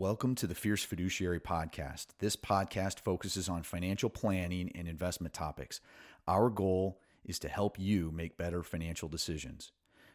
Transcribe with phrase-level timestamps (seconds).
[0.00, 2.06] Welcome to the Fierce Fiduciary Podcast.
[2.20, 5.82] This podcast focuses on financial planning and investment topics.
[6.26, 9.72] Our goal is to help you make better financial decisions.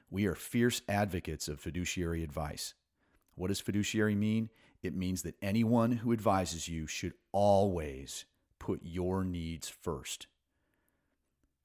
[0.10, 2.74] We are fierce advocates of fiduciary advice.
[3.35, 4.49] What does fiduciary mean?
[4.81, 8.26] It means that anyone who advises you should always
[8.58, 10.26] put your needs first.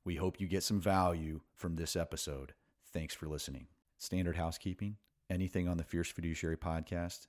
[0.05, 2.53] We hope you get some value from this episode.
[2.93, 3.69] Thanks for listening.
[3.97, 4.99] Standard housekeeping
[5.31, 7.29] anything on the Fierce Fiduciary podcast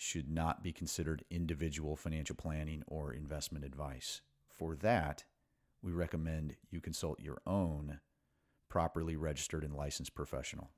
[0.00, 4.20] should not be considered individual financial planning or investment advice.
[4.48, 5.24] For that,
[5.82, 7.98] we recommend you consult your own
[8.68, 10.70] properly registered and licensed professional.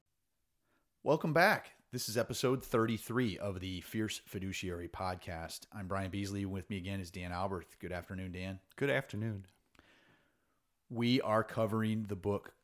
[1.02, 1.72] Welcome back.
[1.92, 5.60] This is episode 33 of the Fierce Fiduciary podcast.
[5.70, 6.46] I'm Brian Beasley.
[6.46, 7.66] With me again is Dan Albert.
[7.78, 8.58] Good afternoon, Dan.
[8.76, 9.44] Good afternoon.
[10.88, 12.54] We are covering the book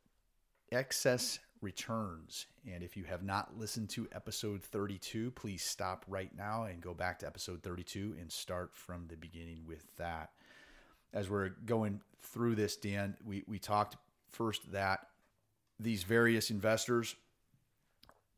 [0.71, 2.45] Excess returns.
[2.71, 6.93] And if you have not listened to episode 32, please stop right now and go
[6.93, 10.31] back to episode 32 and start from the beginning with that.
[11.13, 13.95] As we're going through this, Dan, we, we talked
[14.31, 15.07] first that
[15.79, 17.15] these various investors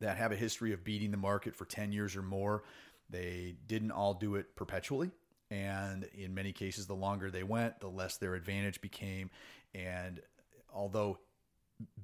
[0.00, 2.62] that have a history of beating the market for 10 years or more,
[3.08, 5.10] they didn't all do it perpetually.
[5.50, 9.30] And in many cases, the longer they went, the less their advantage became.
[9.74, 10.20] And
[10.72, 11.18] although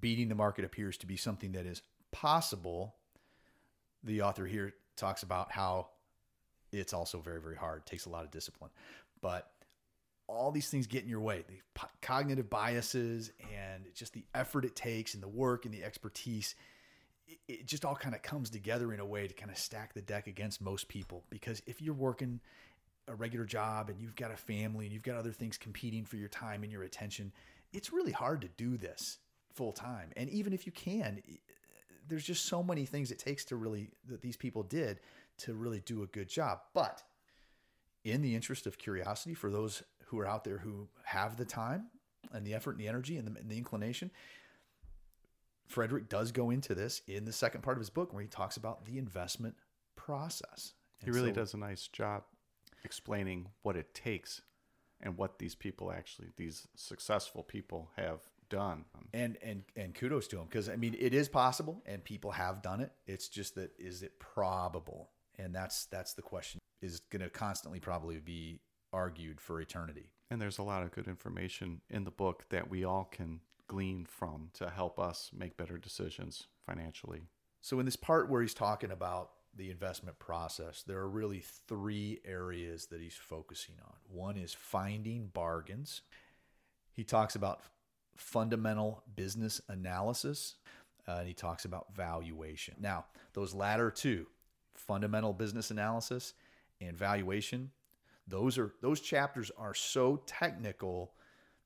[0.00, 1.82] beating the market appears to be something that is
[2.12, 2.94] possible,
[4.02, 5.88] the author here talks about how
[6.72, 7.80] it's also very, very hard.
[7.80, 8.70] It takes a lot of discipline.
[9.20, 9.50] But
[10.28, 14.74] all these things get in your way the cognitive biases and just the effort it
[14.74, 16.54] takes and the work and the expertise.
[17.28, 19.94] It, it just all kind of comes together in a way to kind of stack
[19.94, 21.24] the deck against most people.
[21.30, 22.40] Because if you're working
[23.08, 26.16] a regular job and you've got a family and you've got other things competing for
[26.16, 27.32] your time and your attention,
[27.72, 29.18] it's really hard to do this
[29.56, 30.10] full time.
[30.16, 31.22] And even if you can,
[32.06, 35.00] there's just so many things it takes to really that these people did
[35.38, 36.60] to really do a good job.
[36.74, 37.02] But
[38.04, 41.86] in the interest of curiosity for those who are out there who have the time
[42.32, 44.10] and the effort and the energy and the, and the inclination,
[45.66, 48.56] Frederik does go into this in the second part of his book where he talks
[48.56, 49.56] about the investment
[49.96, 50.74] process.
[51.00, 52.22] And he really so, does a nice job
[52.84, 54.42] explaining what it takes
[55.00, 58.84] and what these people actually, these successful people, have done.
[59.12, 62.62] And and and kudos to him because I mean it is possible and people have
[62.62, 62.92] done it.
[63.06, 65.10] It's just that is it probable?
[65.38, 68.60] And that's that's the question is going to constantly probably be
[68.92, 70.10] argued for eternity.
[70.30, 74.04] And there's a lot of good information in the book that we all can glean
[74.04, 77.22] from to help us make better decisions financially.
[77.60, 82.20] So in this part where he's talking about the investment process, there are really three
[82.24, 83.94] areas that he's focusing on.
[84.08, 86.02] One is finding bargains.
[86.92, 87.60] He talks about
[88.16, 90.56] fundamental business analysis,
[91.08, 92.74] uh, and he talks about valuation.
[92.80, 94.26] Now, those latter two,
[94.74, 96.34] fundamental business analysis
[96.80, 97.70] and valuation,
[98.26, 101.12] those are those chapters are so technical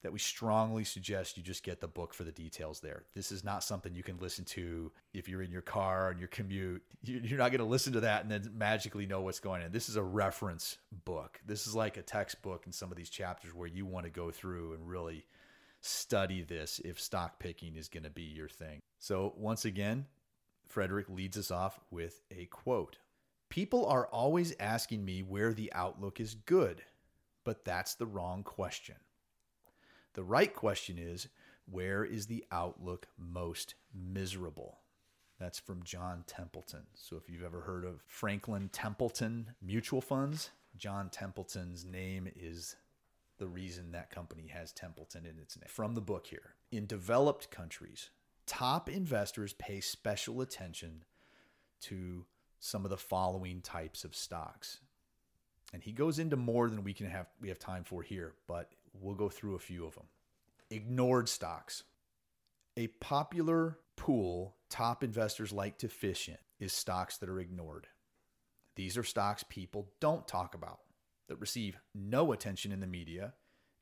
[0.03, 3.05] that we strongly suggest you just get the book for the details there.
[3.15, 6.29] This is not something you can listen to if you're in your car and your
[6.29, 6.83] commute.
[7.03, 9.73] You're not going to listen to that and then magically know what's going on.
[9.73, 11.41] This is a reference book.
[11.47, 14.31] This is like a textbook in some of these chapters where you want to go
[14.31, 15.27] through and really
[15.81, 18.81] study this if stock picking is going to be your thing.
[18.99, 20.07] So, once again,
[20.67, 22.99] Frederik leads us off with a quote
[23.49, 26.83] People are always asking me where the outlook is good,
[27.45, 28.97] but that's the wrong question.
[30.15, 31.29] The right question is
[31.71, 34.79] where is the outlook most miserable?
[35.39, 36.87] That's from John Templeton.
[36.95, 42.77] So, if you've ever heard of Franklin Templeton Mutual Funds, John Templeton's name is
[43.41, 45.67] the reason that company has Templeton in its name.
[45.67, 46.55] From the book here.
[46.71, 48.11] In developed countries,
[48.47, 51.03] top investors pay special attention
[51.83, 52.27] to
[52.61, 54.79] some of the following types of stocks.
[55.73, 58.71] And he goes into more than we can have we have time for here, but
[58.93, 60.07] we'll go through a few of them.
[60.71, 61.85] Ignored stocks.
[62.77, 67.87] A popular pool top investors like to fish in is stocks that are ignored.
[68.77, 70.81] These are stocks people don't talk about
[71.31, 73.35] that receive no attention in the media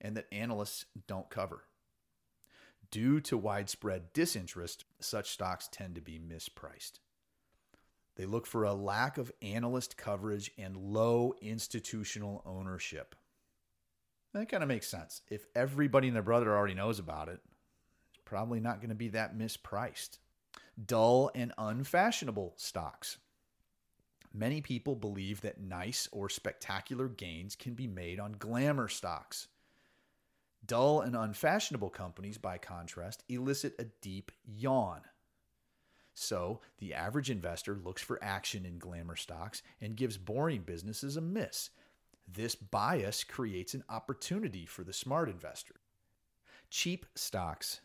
[0.02, 1.64] and that analysts don't cover.
[2.90, 7.00] Due to widespread disinterest, such stocks tend to be mispriced.
[8.16, 13.14] They look for a lack of analyst coverage and low institutional ownership.
[14.34, 15.22] That kind of makes sense.
[15.30, 17.40] If everybody and their brother already knows about it,
[18.10, 20.18] it's probably not going to be that mispriced.
[20.84, 23.16] Dull and unfashionable stocks.
[24.32, 29.48] Many people believe that nice or spectacular gains can be made on glamour stocks.
[30.64, 35.00] Dull and unfashionable companies, by contrast, elicit a deep yawn.
[36.14, 41.20] So, the average investor looks for action in glamour stocks and gives boring businesses a
[41.20, 41.70] miss.
[42.26, 45.76] This bias creates an opportunity for the smart investor.
[46.70, 47.80] Cheap stocks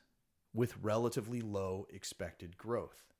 [0.54, 3.12] with relatively low expected growth.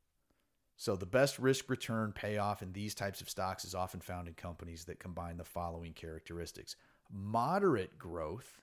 [0.76, 4.34] So, the best risk return payoff in these types of stocks is often found in
[4.34, 6.76] companies that combine the following characteristics
[7.12, 8.62] moderate growth,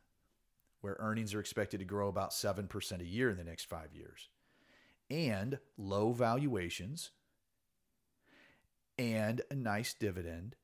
[0.81, 4.29] where earnings are expected to grow about 7% a year in the next five years,
[5.09, 7.11] and low valuations,
[8.99, 10.57] and a nice dividend,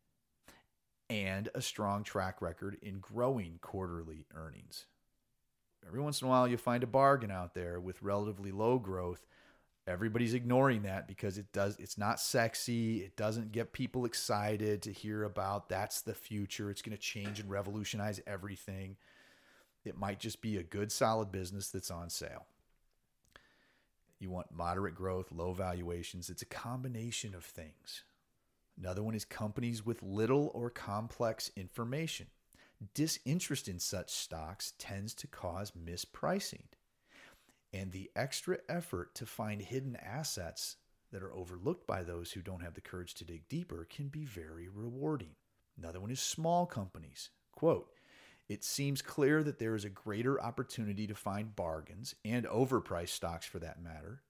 [1.08, 4.87] and a strong track record in growing quarterly earnings.
[5.87, 9.25] Every once in a while, you find a bargain out there with relatively low growth
[9.87, 14.93] everybody's ignoring that because it does it's not sexy it doesn't get people excited to
[14.93, 18.97] hear about that's the future it's going to change and revolutionize everything.
[19.85, 22.47] It might just be a good solid business that's on sale.
[24.19, 28.03] You want moderate growth low valuations it's a combination of things.
[28.79, 32.27] Another one is companies with little or complex information.
[32.93, 36.65] Disinterest in such stocks tends to cause mispricing
[37.72, 40.76] and the extra effort to find hidden assets
[41.12, 44.24] that are overlooked by those who don't have the courage to dig deeper can be
[44.24, 45.34] very rewarding.
[45.78, 47.30] Another one is small companies.
[47.52, 47.88] Quote,
[48.48, 53.46] it seems clear that there is a greater opportunity to find bargains and overpriced stocks
[53.46, 54.22] for that matter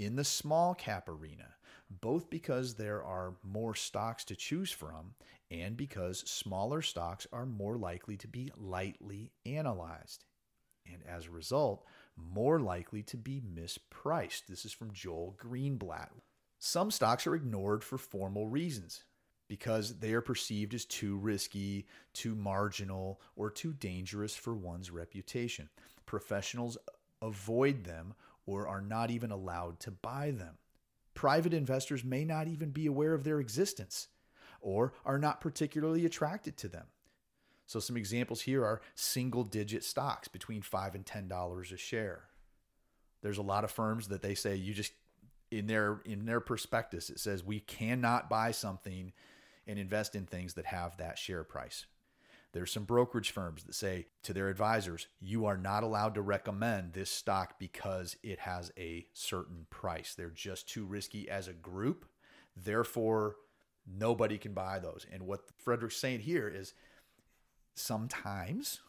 [0.00, 1.54] in the small cap arena,
[1.90, 5.14] both because there are more stocks to choose from
[5.50, 10.24] and because smaller stocks are more likely to be lightly analyzed.
[10.90, 11.84] And as a result,
[12.32, 14.46] more likely to be mispriced.
[14.48, 16.10] This is from Joel Greenblatt.
[16.58, 19.04] Some stocks are ignored for formal reasons
[19.48, 25.68] because they are perceived as too risky, too marginal, or too dangerous for one's reputation.
[26.06, 26.78] Professionals
[27.20, 28.14] avoid them
[28.46, 30.58] or are not even allowed to buy them.
[31.14, 34.08] Private investors may not even be aware of their existence
[34.60, 36.86] or are not particularly attracted to them.
[37.70, 42.24] So some examples here are single digit stocks between 5 and $10 a share.
[43.22, 44.92] There's a lot of firms that they say you just
[45.52, 49.12] in their in their prospectus it says we cannot buy something
[49.68, 51.86] and invest in things that have that share price.
[52.52, 56.92] There's some brokerage firms that say to their advisors, you are not allowed to recommend
[56.92, 60.16] this stock because it has a certain price.
[60.16, 62.04] They're just too risky as a group.
[62.56, 63.36] Therefore,
[63.86, 65.06] nobody can buy those.
[65.12, 66.74] And what Frederik's saying here is
[67.74, 68.80] sometimes,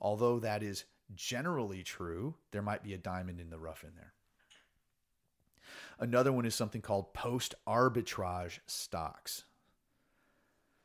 [0.00, 0.84] although that is
[1.14, 4.12] generally true, there might be a diamond in the rough in there.
[5.98, 9.44] Another one is something called post arbitrage stocks.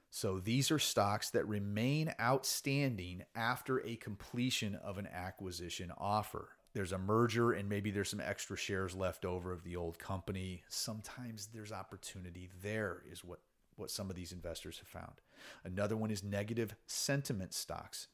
[0.10, 6.50] So these are stocks that remain outstanding after a completion of an acquisition offer.
[6.74, 10.64] There's a merger and maybe there's some extra shares left over of the old company.
[10.70, 13.40] Sometimes there's opportunity there, is what
[13.78, 15.22] what some of these investors have found.
[15.64, 18.08] Another one is negative sentiment stocks.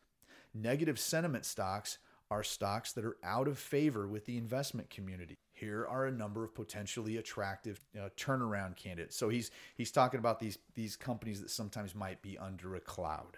[0.53, 1.97] Negative sentiment stocks
[2.29, 5.35] are stocks that are out of favor with the investment community.
[5.51, 9.15] Here are a number of potentially attractive uh, turnaround candidates.
[9.15, 13.37] So he's he's talking about these these companies that sometimes might be under a cloud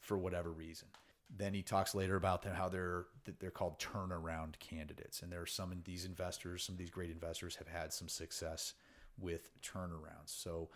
[0.00, 0.88] for whatever reason.
[1.34, 3.06] Then he talks later about them, how they're
[3.40, 7.10] they're called turnaround candidates, and there are some of these investors, some of these great
[7.10, 8.74] investors have had some success
[9.18, 10.28] with turnarounds.
[10.28, 10.68] So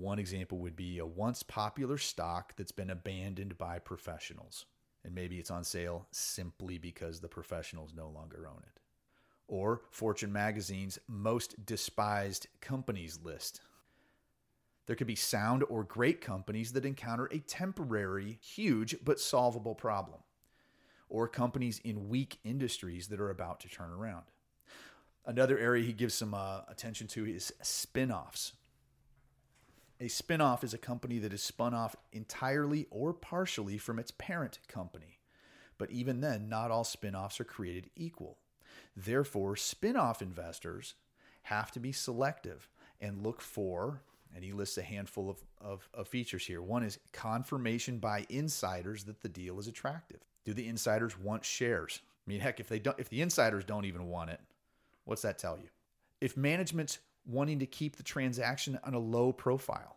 [0.00, 4.66] one example would be a once popular stock that's been abandoned by professionals,
[5.04, 8.80] and maybe it's on sale simply because the professionals no longer own it.
[9.46, 13.60] Or Fortune magazine's most despised companies list.
[14.86, 20.20] There could be sound or great companies that encounter a temporary, huge, but solvable problem.
[21.08, 24.24] Or companies in weak industries that are about to turn around.
[25.26, 28.52] Another area he gives some uh, attention to is spin offs.
[30.00, 34.58] A spinoff is a company that is spun off entirely or partially from its parent
[34.66, 35.18] company.
[35.78, 38.38] But even then, not all spinoffs are created equal.
[38.96, 40.94] Therefore, spinoff investors
[41.44, 42.68] have to be selective
[43.00, 44.00] and look for,
[44.34, 46.62] and he lists a handful of, of, of, features here.
[46.62, 50.20] One is confirmation by insiders that the deal is attractive.
[50.44, 52.00] Do the insiders want shares?
[52.26, 54.40] I mean, heck, if they don't, if the insiders don't even want it,
[55.04, 55.68] what's that tell you?
[56.20, 59.96] If management's wanting to keep the transaction on a low profile.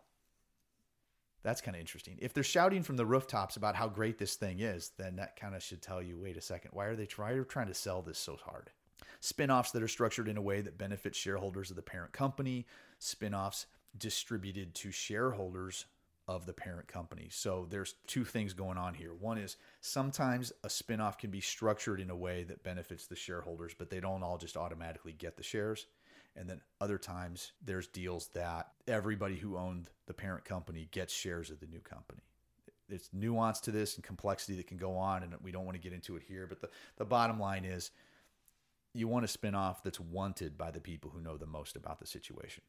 [1.42, 2.18] That's kind of interesting.
[2.20, 5.54] If they're shouting from the rooftops about how great this thing is, then that kind
[5.54, 8.18] of should tell you wait a second, why are they try, trying to sell this
[8.18, 8.70] so hard?
[9.22, 12.66] Spinoffs that are structured in a way that benefits shareholders of the parent company,
[13.00, 13.66] spinoffs
[13.96, 15.86] distributed to shareholders
[16.26, 17.28] of the parent company.
[17.30, 19.14] So there's two things going on here.
[19.14, 23.74] One is sometimes a spinoff can be structured in a way that benefits the shareholders,
[23.76, 25.86] but they don't all just automatically get the shares.
[26.38, 31.50] And then other times there's deals that everybody who owned the parent company gets shares
[31.50, 32.22] of the new company.
[32.88, 35.82] There's nuance to this and complexity that can go on, and we don't want to
[35.82, 36.46] get into it here.
[36.46, 37.90] But the, the bottom line is
[38.94, 42.06] you want a spinoff that's wanted by the people who know the most about the
[42.06, 42.62] situation.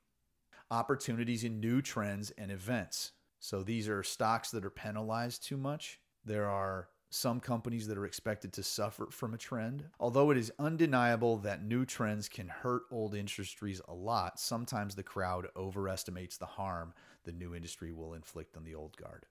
[0.72, 3.12] Opportunities in new trends and events.
[3.40, 6.00] So these are stocks that are penalized too much.
[6.26, 9.86] There are some companies that are expected to suffer from a trend.
[10.00, 15.04] Although it is undeniable that new trends can hurt old industries a lot, sometimes the
[15.04, 19.26] crowd overestimates the harm the new industry will inflict on the old guard.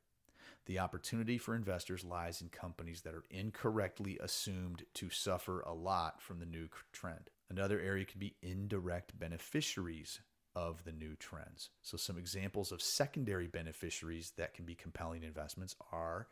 [0.66, 6.20] The opportunity for investors lies in companies that are incorrectly assumed to suffer a lot
[6.20, 7.30] from the new trend.
[7.48, 10.20] Another area could be indirect beneficiaries
[10.54, 11.70] of the new trends.
[11.80, 16.28] So, some examples of secondary beneficiaries that can be compelling investments are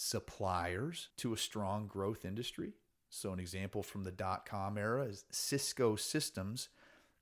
[0.00, 2.74] suppliers to a strong growth industry.
[3.10, 6.68] So, an example from the dot com era is Cisco Systems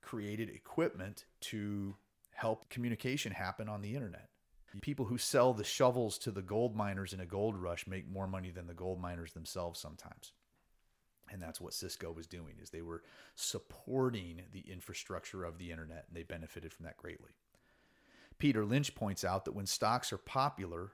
[0.03, 1.95] created equipment to
[2.35, 4.29] help communication happen on the internet.
[4.81, 8.27] People who sell the shovels to the gold miners in a gold rush make more
[8.27, 10.33] money than the gold miners themselves sometimes.
[11.31, 13.01] And that's what Cisco was doing is they were
[13.33, 17.31] supporting the infrastructure of the internet and they benefited from that greatly.
[18.37, 20.91] Peter Lynch points out that when stocks are popular,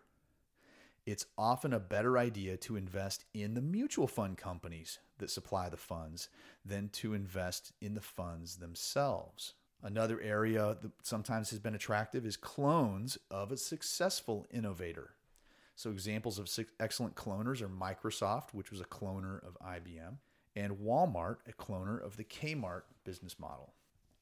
[1.05, 5.77] it's often a better idea to invest in the mutual fund companies that supply the
[5.77, 6.29] funds
[6.63, 9.53] than to invest in the funds themselves.
[9.81, 15.11] Another area that sometimes has been attractive is clones of a successful innovator.
[15.75, 20.17] So, examples of excellent cloners are Microsoft, which was a cloner of IBM,
[20.55, 23.73] and Walmart, a cloner of the Kmart business model.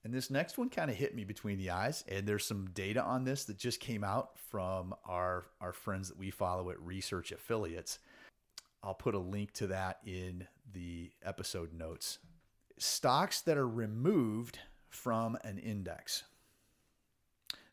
[0.04, 2.04] And this next one kind of hit me between the eyes.
[2.08, 6.18] And there's some data on this that just came out from our, our friends that
[6.18, 8.00] we follow at Research Affiliates.
[8.84, 12.18] I'll put a link to that in the episode notes.
[12.78, 14.58] Stocks that are removed
[14.90, 16.24] from an index.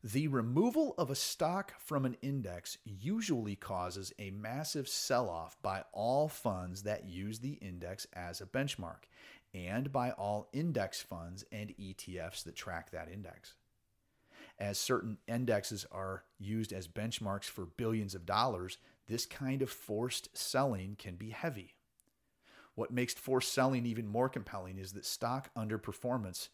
[0.04, 5.82] The removal of a stock from an index usually causes a massive sell off by
[5.92, 9.08] all funds that use the index as a benchmark
[9.54, 13.54] and by all index funds and ETFs that track that index.
[14.58, 20.36] As certain indexes are used as benchmarks for billions of dollars, this kind of forced
[20.36, 21.74] selling can be heavy.
[22.74, 26.48] What makes forced selling even more compelling is that stock underperformance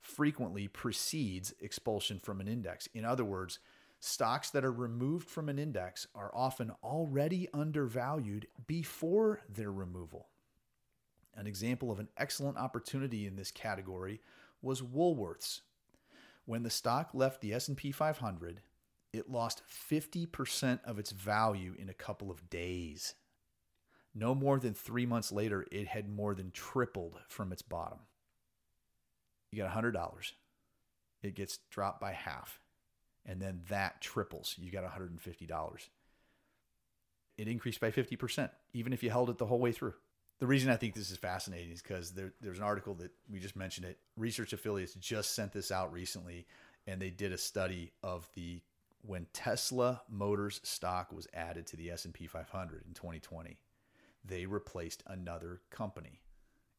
[0.00, 2.88] frequently precedes expulsion from an index.
[2.94, 3.58] In other words,
[4.00, 10.28] stocks that are removed from an index are often already undervalued before their removal.
[11.38, 14.20] An example of an excellent opportunity in this category
[14.60, 15.60] was Woolworths.
[16.46, 18.60] When the stock left the S&P 500,
[19.12, 23.14] it lost 50% of its value in a couple of days.
[24.16, 28.00] No more than 3 months later, it had more than tripled from its bottom.
[29.52, 30.32] You got $100.
[31.22, 32.58] It gets dropped by half.
[33.24, 34.56] And then that triples.
[34.58, 35.88] You got $150.
[37.36, 39.94] It increased by 50%, even if you held it the whole way through
[40.38, 43.40] the reason I think this is fascinating is because there, there's an article that we
[43.40, 43.98] just mentioned it.
[44.16, 46.46] Research affiliates just sent this out recently,
[46.86, 48.60] and they did a study of the
[49.02, 53.58] when Tesla Motors stock was added to the S&P 500 in 2020.
[54.24, 56.20] They replaced another company,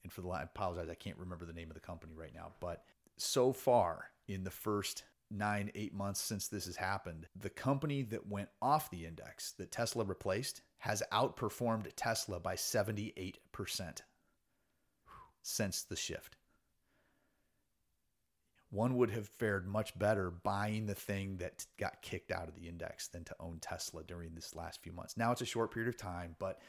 [0.03, 2.51] and for the I apologize, I can't remember the name of the company right now.
[2.59, 2.83] But
[3.17, 8.27] so far in the first nine eight months since this has happened, the company that
[8.27, 13.36] went off the index that Tesla replaced has outperformed Tesla by 78%
[15.41, 16.38] since the shift.
[18.71, 22.67] One would have fared much better buying the thing that got kicked out of the
[22.67, 25.17] index than to own Tesla during this last few months.
[25.17, 26.59] Now it's a short period of time, but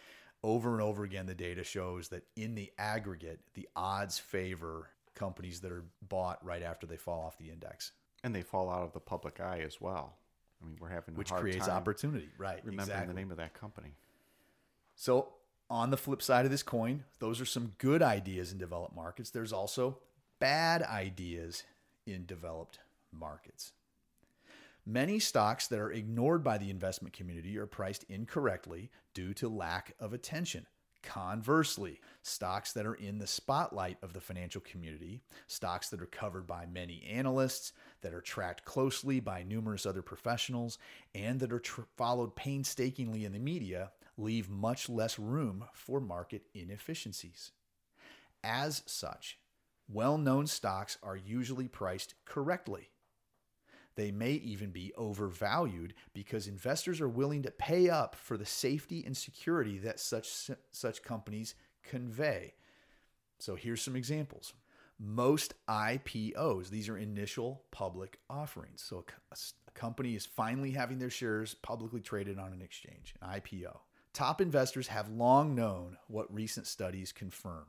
[0.43, 5.61] over and over again, the data shows that in the aggregate, the odds favor companies
[5.61, 7.93] that are bought right after they fall off the index.
[8.23, 10.15] And they fall out of the public eye as well.
[10.63, 12.61] I mean, we're having which creates opportunity, right?
[12.65, 13.15] Remembering exactly.
[13.15, 13.95] the name of that company.
[14.95, 15.29] So,
[15.71, 19.31] on the flip side of this coin, those are some good ideas in developed markets.
[19.31, 19.99] There's also
[20.39, 21.63] bad ideas
[22.07, 22.81] in developed
[23.13, 23.73] markets.
[24.85, 29.95] Many stocks that are ignored by the investment community are priced incorrectly due to lack
[30.01, 30.67] of attention.
[31.03, 36.47] Conversely, stocks that are in the spotlight of the financial community, stocks that are covered
[36.47, 40.79] by many analysts, that are tracked closely by numerous other professionals,
[41.15, 46.43] and that are tr- followed painstakingly in the media, leave much less room for market
[46.55, 47.53] inefficiencies.
[48.43, 49.39] As such,
[49.89, 52.91] well known stocks are usually priced correctly.
[53.97, 59.03] They may even be overvalued because investors are willing to pay up for the safety
[59.05, 62.55] and security that such, such companies convey.
[63.41, 64.55] So here's some examples.
[65.01, 68.83] Most IPOs, these are initial public offerings.
[68.83, 73.41] So a, a company is finally having their shares publicly traded on an exchange, an
[73.41, 73.79] IPO.
[74.13, 77.65] Top investors have long known what recent studies confirm.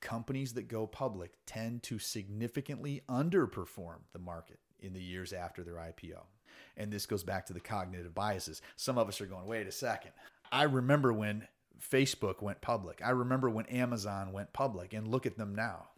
[0.00, 5.74] Companies that go public tend to significantly underperform the market in the years after their
[5.74, 6.22] IPO.
[6.76, 8.62] And this goes back to the cognitive biases.
[8.76, 10.12] Some of us are going, wait a second.
[10.50, 11.46] I remember when
[11.80, 13.00] Facebook went public.
[13.04, 15.88] I remember when Amazon went public, and look at them now.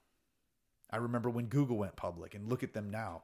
[0.90, 3.22] I remember when Google went public, and look at them now.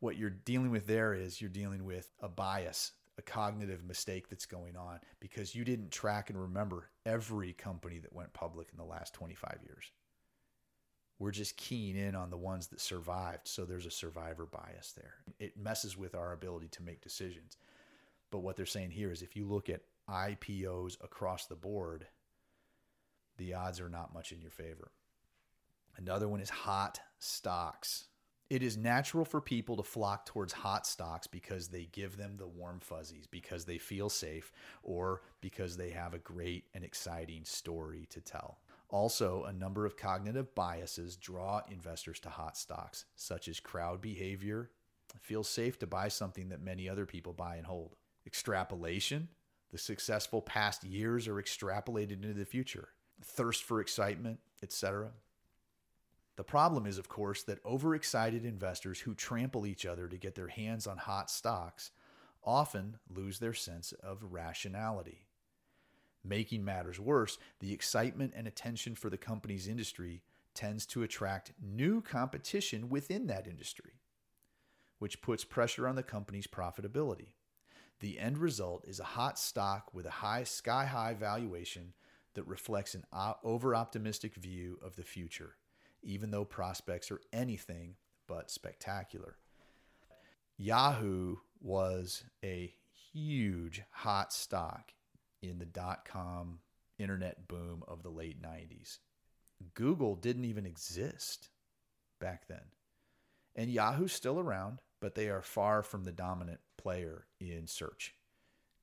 [0.00, 4.44] What you're dealing with there is you're dealing with a bias, a cognitive mistake that's
[4.44, 8.84] going on because you didn't track and remember every company that went public in the
[8.84, 9.90] last 25 years.
[11.18, 13.48] We're just keying in on the ones that survived.
[13.48, 15.14] So there's a survivor bias there.
[15.38, 17.56] It messes with our ability to make decisions.
[18.30, 22.06] But what they're saying here is if you look at IPOs across the board,
[23.38, 24.90] the odds are not much in your favor.
[25.96, 28.06] Another one is hot stocks.
[28.48, 32.46] It is natural for people to flock towards hot stocks because they give them the
[32.46, 34.52] warm fuzzies, because they feel safe,
[34.84, 38.60] or because they have a great and exciting story to tell.
[38.88, 44.70] Also, a number of cognitive biases draw investors to hot stocks, such as crowd behavior.
[45.12, 47.96] It feels safe to buy something that many other people buy and hold.
[48.24, 49.28] Extrapolation.
[49.72, 52.90] The successful past years are extrapolated into the future.
[53.24, 55.10] Thirst for excitement, etc.
[56.36, 60.48] The problem is, of course, that overexcited investors who trample each other to get their
[60.48, 61.90] hands on hot stocks
[62.44, 65.26] often lose their sense of rationality.
[66.22, 70.22] Making matters worse, the excitement and attention for the company's industry
[70.54, 74.00] tends to attract new competition within that industry,
[74.98, 77.28] which puts pressure on the company's profitability.
[78.00, 81.94] The end result is a hot stock with a high sky high valuation
[82.34, 83.04] that reflects an
[83.42, 85.56] over optimistic view of the future,
[86.06, 87.96] even though prospects are anything
[88.26, 89.36] but spectacular.
[90.56, 92.72] Yahoo was a
[93.12, 94.92] huge hot stock
[95.42, 96.60] in the dot com
[96.98, 98.98] internet boom of the late 90s.
[99.74, 101.50] Google didn't even exist
[102.20, 102.62] back then.
[103.54, 108.14] And Yahoo's still around, but they are far from the dominant player in search.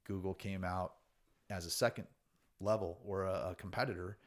[0.06, 0.94] Google came out
[1.50, 2.08] as a second
[2.60, 4.18] level or a, a competitor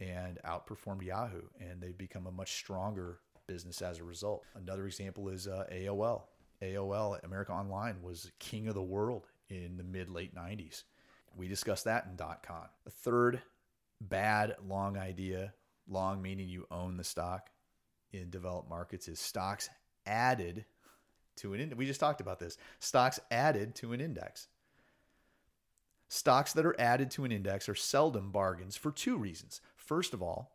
[0.00, 4.44] and outperformed Yahoo, and they've become a much stronger business as a result.
[4.54, 6.22] Another example is uh, AOL.
[6.62, 10.84] AOL, America Online, was king of the world in the mid late 90s.
[11.34, 12.66] We discussed that in .con.
[12.84, 13.42] The third
[14.00, 15.52] bad long idea,
[15.88, 17.50] long meaning you own the stock
[18.12, 19.68] in developed markets, is stocks
[20.06, 20.64] added
[21.36, 21.78] to an index.
[21.78, 22.56] We just talked about this.
[22.80, 24.48] Stocks added to an index.
[26.08, 29.60] Stocks that are added to an index are seldom bargains for two reasons.
[29.86, 30.52] First of all,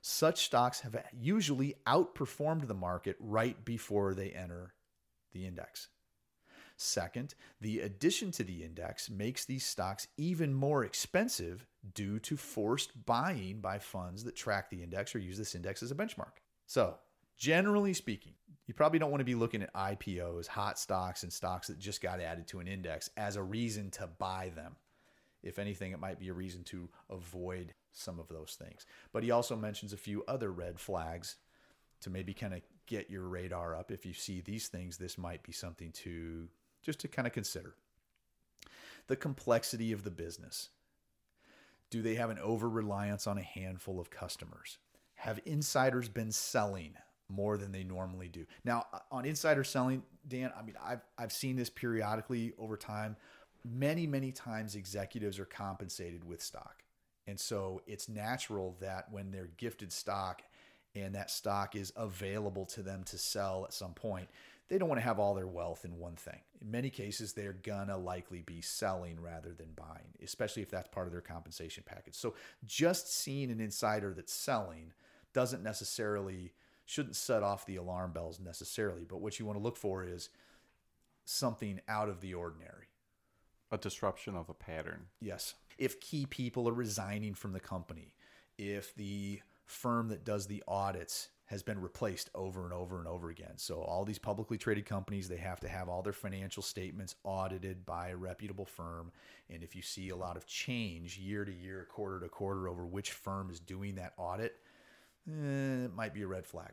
[0.00, 4.72] such stocks have usually outperformed the market right before they enter
[5.32, 5.88] the index.
[6.76, 13.04] Second, the addition to the index makes these stocks even more expensive due to forced
[13.04, 16.38] buying by funds that track the index or use this index as a benchmark.
[16.66, 16.94] So,
[17.36, 18.34] generally speaking,
[18.68, 22.00] you probably don't want to be looking at IPOs, hot stocks, and stocks that just
[22.00, 24.76] got added to an index as a reason to buy them.
[25.42, 28.86] If anything, it might be a reason to avoid some of those things.
[29.12, 31.36] But he also mentions a few other red flags
[32.00, 33.90] to maybe kind of get your radar up.
[33.90, 36.48] If you see these things, this might be something to
[36.82, 37.74] just to kind of consider.
[39.08, 40.70] The complexity of the business.
[41.90, 44.78] Do they have an over reliance on a handful of customers?
[45.14, 46.94] Have insiders been selling
[47.28, 48.46] more than they normally do?
[48.64, 53.16] Now, on insider selling, Dan, I mean, I've, I've seen this periodically over time.
[53.64, 56.84] Many, many times executives are compensated with stock.
[57.28, 60.42] And so it's natural that when they're gifted stock
[60.94, 64.28] and that stock is available to them to sell at some point,
[64.68, 66.40] they don't want to have all their wealth in one thing.
[66.62, 71.06] In many cases, they're gonna likely be selling rather than buying, especially if that's part
[71.06, 72.14] of their compensation package.
[72.14, 74.94] So just seeing an insider that's selling
[75.34, 76.54] doesn't necessarily
[76.86, 80.30] shouldn't set off the alarm bells necessarily, but what you want to look for is
[81.26, 82.88] something out of the ordinary.
[83.70, 85.08] A disruption of a pattern.
[85.20, 85.54] Yes.
[85.78, 88.14] If key people are resigning from the company,
[88.58, 93.30] if the firm that does the audits has been replaced over and over and over
[93.30, 93.54] again.
[93.56, 97.86] So all these publicly traded companies, they have to have all their financial statements audited
[97.86, 99.12] by a reputable firm.
[99.48, 102.84] And if you see a lot of change year to year, quarter to quarter over
[102.84, 104.56] which firm is doing that audit,
[105.26, 106.72] eh, it might be a red flag.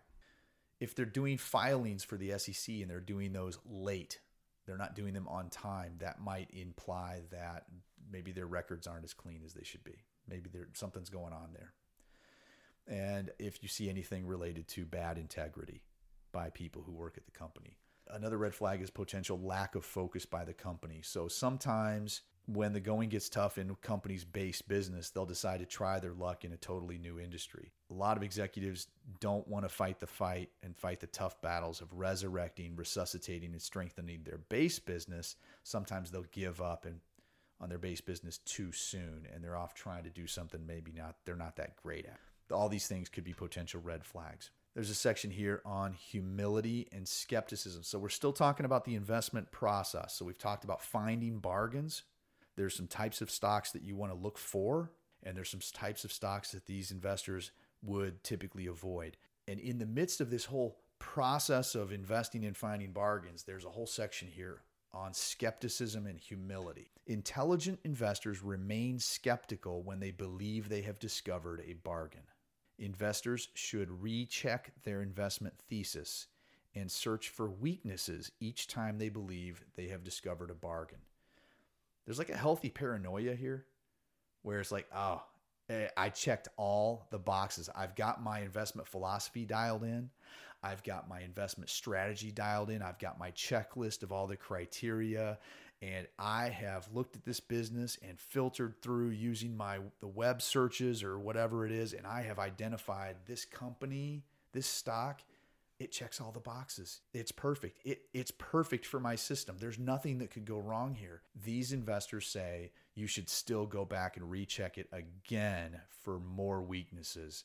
[0.82, 4.20] If they're doing filings for the SEC and they're doing those late,
[4.66, 7.64] they're not doing them on time, that might imply that
[8.12, 10.04] maybe their records aren't as clean as they should be.
[10.28, 11.74] Maybe there something's going on there
[12.88, 15.84] and if you see anything related to bad integrity
[16.32, 17.78] by people who work at the company.
[18.10, 21.00] Another red flag is potential lack of focus by the company.
[21.02, 26.00] So sometimes when the going gets tough in companies' base business, they'll decide to try
[26.00, 27.72] their luck in a totally new industry.
[27.90, 28.88] A lot of executives
[29.20, 33.62] don't want to fight the fight and fight the tough battles of resurrecting, resuscitating, and
[33.62, 35.38] strengthening their base business.
[35.64, 37.00] Sometimes they'll give up and
[37.60, 41.16] on their base business too soon and they're off trying to do something maybe not
[41.26, 42.20] they're not that great at.
[42.52, 44.52] All these things could be potential red flags.
[44.76, 47.84] There's a section here on humility and skepticism.
[47.84, 50.14] So we're still talking about the investment process.
[50.14, 52.04] So we've talked about finding bargains.
[52.58, 54.92] There's some types of stocks that you want to look for,
[55.24, 59.16] and there's some types of stocks that these investors would typically avoid.
[59.48, 63.70] And in the midst of this whole process of investing and finding bargains, there's a
[63.70, 64.62] whole section here
[64.96, 66.90] on skepticism and humility.
[67.06, 72.24] Intelligent investors remain skeptical when they believe they have discovered a bargain.
[72.80, 76.28] Investors should recheck their investment thesis
[76.74, 81.00] and search for weaknesses each time they believe they have discovered a bargain.
[82.06, 83.66] There's like a healthy paranoia here
[84.42, 85.24] where it's like, oh,
[85.70, 87.70] eh, I checked all the boxes.
[87.74, 90.10] I've got my investment philosophy dialed in.
[90.66, 92.82] I've got my investment strategy dialed in.
[92.82, 95.38] I've got my checklist of all the criteria
[95.82, 101.04] and I have looked at this business and filtered through using my the web searches
[101.04, 104.24] or whatever it is and I have identified this company,
[104.54, 105.22] this stock,
[105.78, 107.02] it checks all the boxes.
[107.14, 107.80] It's perfect.
[107.86, 109.58] It, it's perfect for my system.
[109.60, 111.22] There's nothing that could go wrong here.
[111.44, 117.44] These investors say you should still go back and recheck it again for more weaknesses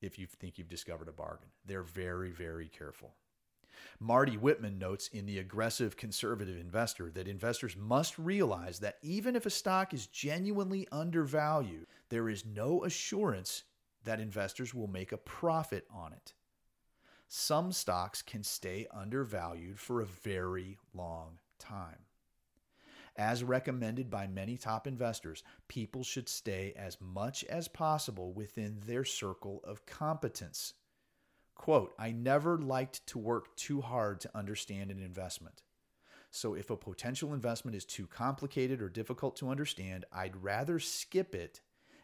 [0.00, 1.48] if you think you've discovered a bargain.
[1.66, 3.14] They're very, very careful.
[3.98, 9.46] Marty Whitman notes in The Aggressive Conservative Investor that investors must realize that even if
[9.46, 13.64] a stock is genuinely undervalued, there is no assurance
[14.04, 16.34] that investors will make a profit on it.
[17.28, 21.98] Some stocks can stay undervalued for a very long time.
[23.16, 29.04] As recommended by many top investors, people should stay as much as possible within their
[29.04, 30.74] circle of competence.
[31.54, 35.62] Quote, I never liked to work too hard to understand an investment.
[36.30, 41.34] So if a potential investment is too complicated or difficult to understand, I'd rather skip
[41.34, 41.60] it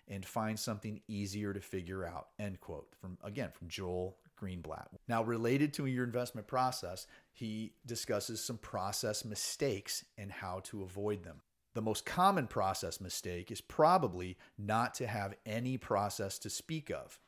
[0.09, 2.29] and find something easier to figure out.
[2.39, 2.89] End quote.
[3.01, 4.87] From again from Joel Greenblatt.
[5.09, 11.25] Now, related to your investment process, he discusses some process mistakes and how to avoid
[11.25, 11.41] them.
[11.75, 17.21] The most common process mistake is probably not to have any process to speak of.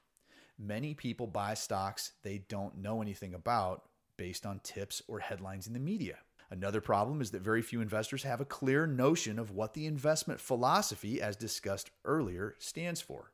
[0.59, 3.85] Many people buy stocks they don't know anything about
[4.17, 6.17] based on tips or headlines in the media.
[6.51, 10.41] Another problem is that very few investors have a clear notion of what the investment
[10.41, 13.33] philosophy, as discussed earlier, stands for.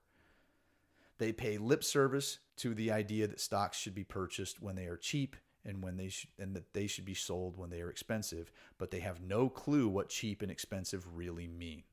[1.19, 4.97] They pay lip service to the idea that stocks should be purchased when they are
[4.97, 8.51] cheap and when they sh- and that they should be sold when they are expensive,
[8.79, 11.85] but they have no clue what cheap and expensive really mean.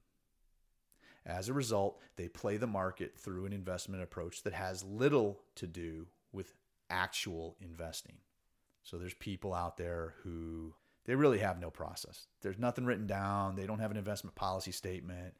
[1.26, 5.68] As a result, they play the market through an investment approach that has little to
[5.68, 6.54] do with
[6.90, 8.18] actual investing.
[8.84, 10.74] So there's people out there who
[11.06, 12.28] they really have no process.
[12.42, 13.56] There's nothing written down.
[13.56, 15.36] They don't have an investment policy statement.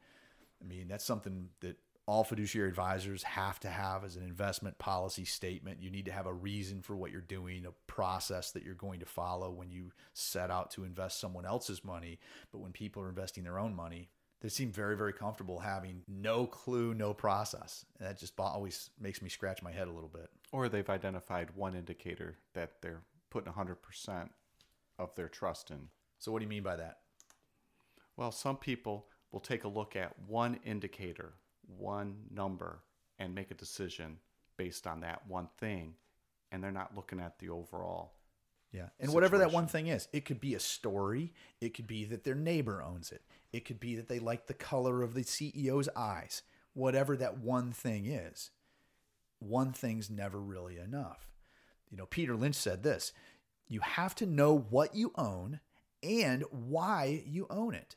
[0.60, 5.24] I mean, that's something that all fiduciary advisors have to have as an investment policy
[5.24, 5.80] statement.
[5.80, 9.00] You need to have a reason for what you're doing, a process that you're going
[9.00, 12.18] to follow when you set out to invest someone else's money.
[12.50, 14.10] But when people are investing their own money,
[14.40, 17.86] they seem very, very comfortable having no clue, no process.
[17.98, 20.28] And that just always makes me scratch my head a little bit.
[20.50, 24.28] Or they've identified one indicator that they're putting 100%
[24.98, 25.88] of their trust in.
[26.18, 26.98] So, what do you mean by that?
[28.16, 31.34] Well, some people will take a look at one indicator,
[31.66, 32.80] one number,
[33.18, 34.18] and make a decision
[34.56, 35.94] based on that one thing.
[36.50, 38.12] And they're not looking at the overall.
[38.72, 38.88] Yeah.
[38.98, 41.32] And whatever that one thing is, it could be a story.
[41.60, 43.22] It could be that their neighbor owns it.
[43.52, 46.42] It could be that they like the color of the CEO's eyes.
[46.74, 48.50] Whatever that one thing is,
[49.38, 51.28] one thing's never really enough.
[51.90, 53.12] You know, Peter Lynch said this
[53.68, 55.60] you have to know what you own
[56.02, 57.96] and why you own it.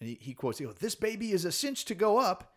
[0.00, 2.55] And he, he quotes, you know, this baby is a cinch to go up,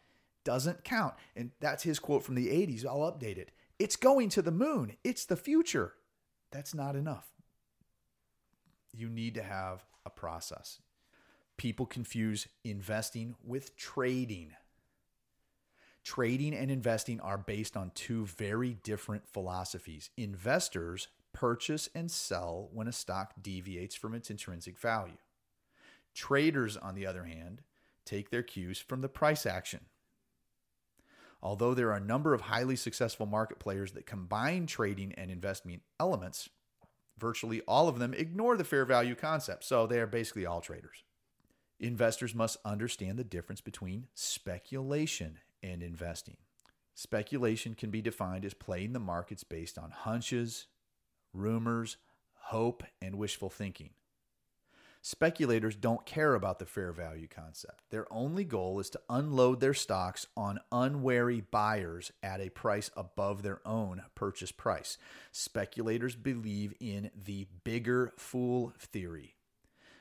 [0.49, 1.13] doesn't count.
[1.35, 2.83] And that's his quote from the 80s.
[2.83, 3.51] I'll update it.
[3.77, 4.93] It's going to the moon.
[5.03, 5.93] It's the future.
[6.49, 7.27] That's not enough.
[8.91, 10.79] You need to have a process.
[11.57, 14.53] People confuse investing with trading.
[16.03, 20.09] Trading and investing are based on two very different philosophies.
[20.17, 25.17] Investors purchase and sell when a stock deviates from its intrinsic value.
[26.15, 27.61] Traders, on the other hand,
[28.03, 29.81] take their cues from the price action.
[31.41, 35.81] Although there are a number of highly successful market players that combine trading and investment
[35.99, 36.49] elements,
[37.17, 39.63] virtually all of them ignore the fair value concept.
[39.63, 41.03] So they are basically all traders.
[41.79, 46.37] Investors must understand the difference between speculation and investing.
[46.93, 50.65] Speculation can be defined as playing the markets based on hunches,
[51.33, 51.95] rumors,
[52.33, 53.91] hope, and wishful thinking.
[55.01, 57.83] Speculators don't care about the fair value concept.
[57.89, 63.41] Their only goal is to unload their stocks on unwary buyers at a price above
[63.41, 64.97] their own purchase price.
[65.31, 69.35] Speculators believe in the bigger fool theory,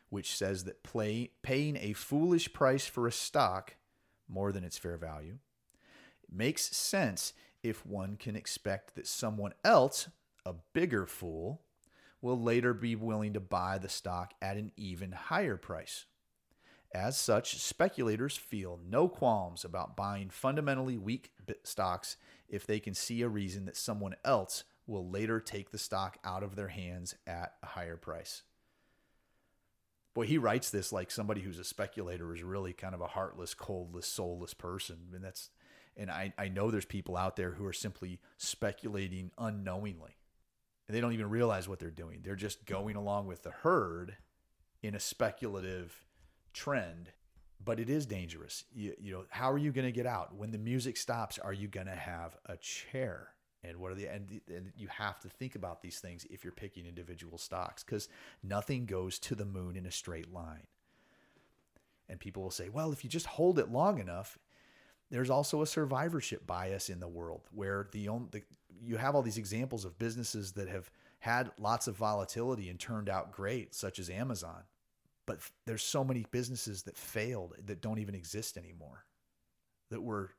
[0.09, 3.77] which says that play, paying a foolish price for a stock,
[4.29, 5.39] more than its fair value,
[6.31, 7.33] makes sense
[7.63, 10.09] if one can expect that someone else,
[10.45, 11.63] a bigger fool,
[12.21, 16.07] will later be willing to buy the stock at an even higher price.
[16.93, 22.17] As such, speculators feel no qualms about buying fundamentally weak stocks
[22.49, 26.43] if they can see a reason that someone else will later take the stock out
[26.43, 28.43] of their hands at a higher price.
[30.15, 33.53] Boy, he writes this like somebody who's a speculator is really kind of a heartless,
[33.55, 34.97] coldless, soulless person.
[35.15, 35.51] And that's
[35.97, 40.18] and I, I know there's people out there who are simply speculating unknowingly
[40.89, 42.21] and they don't even realize what they're doing.
[42.25, 44.17] They're just going along with the herd
[44.83, 46.07] in a speculative
[46.53, 47.11] trend.
[47.63, 48.65] But it is dangerous.
[48.75, 51.39] You, you know, how are you going to get out when the music stops?
[51.39, 53.29] Are you going to have a chair?
[53.65, 56.53] And what are the and, and you have to think about these things if you're
[56.53, 58.09] picking individual stocks because
[58.43, 60.69] nothing goes to the moon in a straight line.
[62.09, 64.39] And people will say, well, if you just hold it long enough,
[65.11, 68.43] there's also a survivorship bias in the world where the, only, the
[68.83, 73.09] you have all these examples of businesses that have had lots of volatility and turned
[73.09, 74.63] out great, such as Amazon.
[75.27, 79.05] But there's so many businesses that failed that don't even exist anymore,
[79.91, 80.31] that were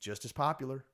[0.00, 0.84] just as popular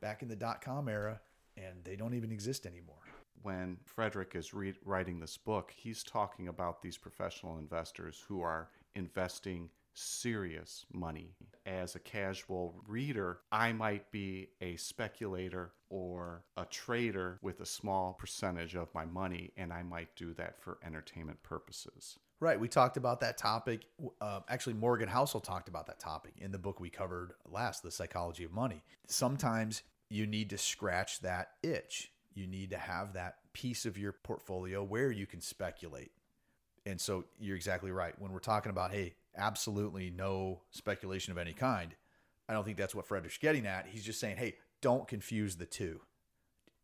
[0.00, 1.20] back in the dot com era,
[1.56, 2.96] and they don't even exist anymore.
[3.42, 8.68] When Frederik is re- writing this book, he's talking about these professional investors who are
[8.94, 11.34] investing serious money.
[11.66, 18.14] As a casual reader, I might be a speculator or a trader with a small
[18.14, 22.18] percentage of my money, and I might do that for entertainment purposes.
[22.40, 22.58] Right.
[22.60, 23.86] We talked about that topic.
[24.20, 27.90] Uh, actually, Morgan Housel talked about that topic in the book we covered last, The
[27.90, 28.82] Psychology of Money.
[29.06, 32.10] Sometimes you need to scratch that itch.
[32.34, 36.10] You need to have that piece of your portfolio where you can speculate.
[36.84, 38.14] And so you're exactly right.
[38.18, 41.94] When we're talking about, hey, absolutely no speculation of any kind.
[42.48, 43.86] I don't think that's what Frederik's getting at.
[43.86, 46.00] He's just saying, hey, don't confuse the two.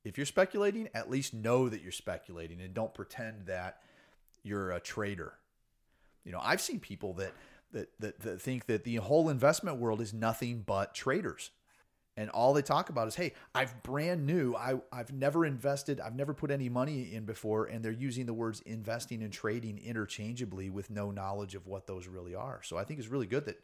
[0.05, 3.81] If you're speculating, at least know that you're speculating and don't pretend that
[4.43, 5.35] you're a trader.
[6.25, 7.33] You know, I've seen people that
[7.73, 11.51] that that, that think that the whole investment world is nothing but traders
[12.17, 14.55] and all they talk about is hey i've brand new.
[14.55, 18.35] I, i've never invested i've never put any money in before and they're using the
[18.35, 22.61] words investing and trading interchangeably with no knowledge of what those really are.
[22.63, 23.61] So i think it's really good that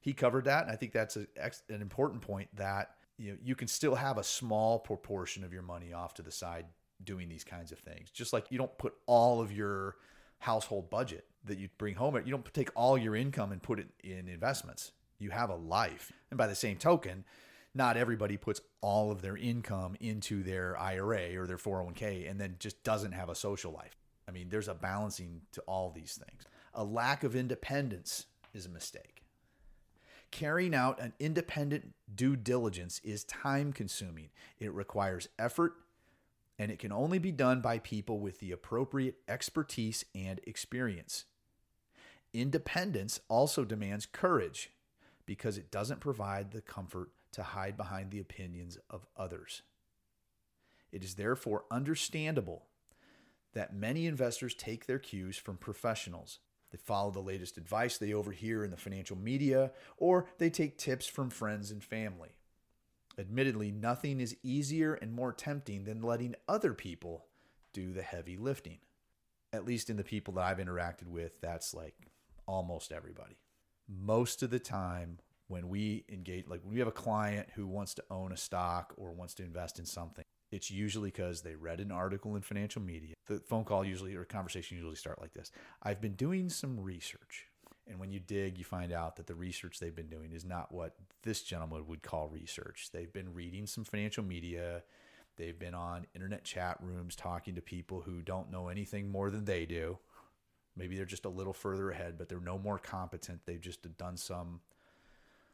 [0.00, 1.26] he covered that and i think that's a,
[1.68, 5.62] an important point that you know you can still have a small proportion of your
[5.62, 6.66] money off to the side
[7.04, 8.10] doing these kinds of things.
[8.10, 9.96] Just like you don't put all of your
[10.38, 13.88] household budget that you bring home you don't take all your income and put it
[14.02, 14.92] in investments.
[15.18, 16.12] You have a life.
[16.30, 17.24] And by the same token
[17.74, 22.56] not everybody puts all of their income into their IRA or their 401k and then
[22.58, 23.96] just doesn't have a social life.
[24.28, 26.42] I mean, there's a balancing to all these things.
[26.74, 29.22] A lack of independence is a mistake.
[30.30, 34.30] Carrying out an independent due diligence is time consuming.
[34.58, 35.74] It requires effort
[36.58, 41.24] and it can only be done by people with the appropriate expertise and experience.
[42.32, 44.70] Independence also demands courage
[45.26, 49.62] because it doesn't provide the comfort to hide behind the opinions of others.
[50.92, 52.66] It is therefore understandable
[53.52, 56.38] that many investors take their cues from professionals.
[56.70, 61.06] They follow the latest advice they overhear in the financial media, or they take tips
[61.06, 62.30] from friends and family.
[63.18, 67.26] Admittedly, nothing is easier and more tempting than letting other people
[67.72, 68.78] do the heavy lifting.
[69.52, 71.94] At least in the people that I've interacted with, that's like
[72.46, 73.36] almost everybody.
[73.88, 75.18] Most of the time,
[75.50, 78.94] when we engage, like when we have a client who wants to own a stock
[78.96, 82.80] or wants to invest in something, it's usually because they read an article in financial
[82.80, 83.14] media.
[83.26, 85.50] The phone call usually or conversation usually start like this.
[85.82, 87.46] I've been doing some research.
[87.88, 90.72] And when you dig, you find out that the research they've been doing is not
[90.72, 92.90] what this gentleman would call research.
[92.92, 94.84] They've been reading some financial media.
[95.36, 99.44] They've been on internet chat rooms talking to people who don't know anything more than
[99.44, 99.98] they do.
[100.76, 103.40] Maybe they're just a little further ahead, but they're no more competent.
[103.46, 104.60] They've just done some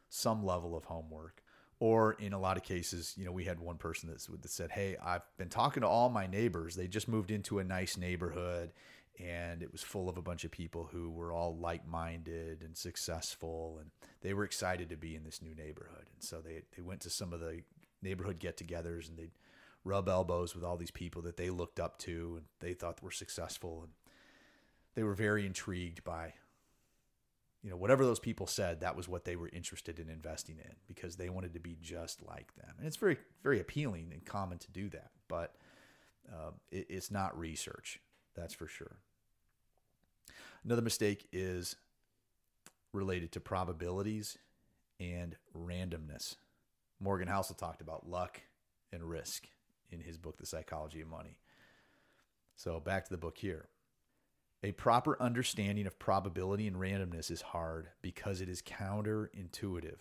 [0.09, 1.43] some level of homework.
[1.79, 4.97] Or in a lot of cases, you know, we had one person that, said, Hey,
[5.03, 6.75] I've been talking to all my neighbors.
[6.75, 8.71] They just moved into a nice neighborhood
[9.19, 13.77] and it was full of a bunch of people who were all like-minded and successful
[13.79, 13.89] and
[14.21, 17.09] they were excited to be in this new neighborhood and so they, they went to
[17.09, 17.61] some of the
[18.01, 19.31] neighborhood get-togethers and they'd
[19.83, 23.11] rub elbows with all these people that they looked up to and they thought were
[23.11, 23.91] successful and
[24.95, 26.33] they were very intrigued by
[27.67, 30.75] you know whatever those people said that was what they were interested in investing in
[30.87, 34.57] because they wanted to be just like them and it's very very appealing and common
[34.57, 35.55] to do that but
[36.31, 37.99] uh, it, it's not research
[38.35, 38.97] that's for sure
[40.67, 41.77] Another mistake is
[42.91, 44.37] related to probabilities
[44.99, 46.35] and randomness.
[46.99, 48.41] Morgan Housel talked about luck
[48.91, 49.47] and risk
[49.89, 51.37] in his book, The Psychology of Money.
[52.57, 53.69] So back to the book here.
[54.63, 59.99] A proper understanding of probability and randomness is hard because it is counterintuitive.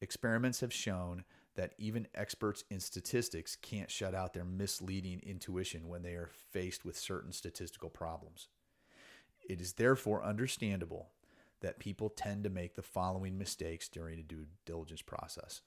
[0.00, 6.02] Experiments have shown that even experts in statistics can't shut out their misleading intuition when
[6.02, 8.48] they are faced with certain statistical problems.
[9.48, 11.10] It is therefore understandable
[11.60, 15.62] that people tend to make the following mistakes during a due diligence process.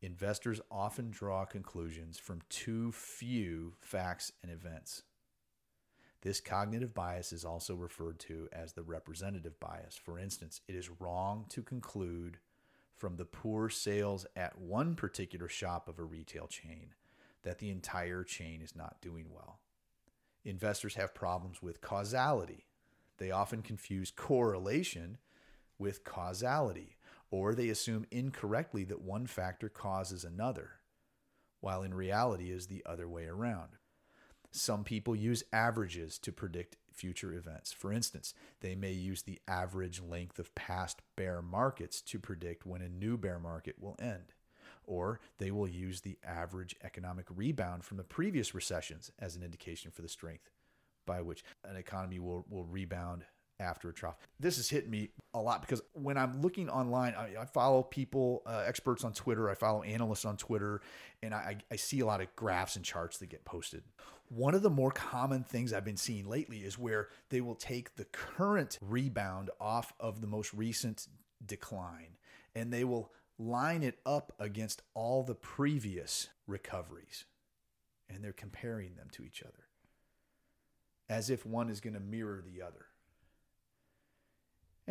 [0.00, 5.02] Investors often draw conclusions from too few facts and events.
[6.22, 9.96] This cognitive bias is also referred to as the representative bias.
[10.02, 12.38] For instance, it is wrong to conclude
[12.96, 16.94] from the poor sales at one particular shop of a retail chain
[17.42, 19.58] that the entire chain is not doing well
[20.44, 22.66] investors have problems with causality.
[23.18, 25.18] They often confuse correlation
[25.78, 26.96] with causality,
[27.30, 30.70] or they assume incorrectly that one factor causes another,
[31.60, 33.70] while in reality is the other way around.
[34.52, 37.72] Some people use averages to predict future events.
[37.72, 42.82] For instance, they may use the average length of past bear markets to predict when
[42.82, 44.34] a new bear market will end
[44.84, 49.90] or they will use the average economic rebound from the previous recessions as an indication
[49.90, 50.50] for the strength
[51.06, 53.24] by which an economy will, will rebound
[53.62, 54.16] after a trough.
[54.38, 58.42] This has hit me a lot because when I'm looking online, I, I follow people,
[58.46, 60.80] uh, experts on Twitter, I follow analysts on Twitter,
[61.22, 63.82] and I, I see a lot of graphs and charts that get posted.
[64.28, 67.96] One of the more common things I've been seeing lately is where they will take
[67.96, 71.06] the current rebound off of the most recent
[71.44, 72.16] decline
[72.54, 77.24] and they will line it up against all the previous recoveries.
[78.08, 79.64] And they're comparing them to each other
[81.08, 82.86] as if one is going to mirror the other.